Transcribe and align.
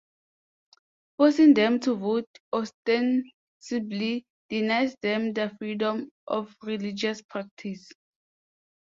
Forcing 1.17 1.53
them 1.53 1.79
to 1.81 1.93
vote 1.93 2.25
ostensibly 2.51 4.25
denies 4.49 4.95
them 5.03 5.31
their 5.31 5.51
freedom 5.51 6.09
of 6.25 6.55
religious 6.63 7.21
practice. 7.21 7.87